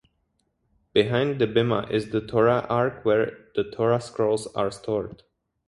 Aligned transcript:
Behind 0.93 1.39
the 1.39 1.45
Bimah 1.45 1.91
is 1.91 2.09
the 2.09 2.21
Torah 2.25 2.65
ark 2.67 3.05
where 3.05 3.37
the 3.53 3.65
Torah 3.69 4.01
scrolls 4.01 4.47
are 4.55 4.71
stored. 4.71 5.21